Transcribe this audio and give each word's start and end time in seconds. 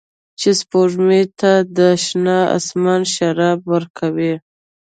چې 0.39 0.49
سپوږمۍ 0.59 1.23
ته 1.39 1.51
د 1.77 1.79
شنه 2.05 2.37
اسمان 2.57 3.01
شراب 3.13 3.59
ورکوي 3.73 4.33